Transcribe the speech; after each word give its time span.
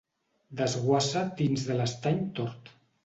Desguassa 0.61 1.23
dins 1.41 1.67
de 1.67 1.77
l'Estany 1.81 2.21
Tort. 2.41 2.73